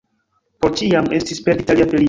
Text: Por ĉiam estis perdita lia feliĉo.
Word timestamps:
Por 0.63 0.73
ĉiam 0.81 1.11
estis 1.21 1.45
perdita 1.51 1.79
lia 1.81 1.87
feliĉo. 1.91 1.99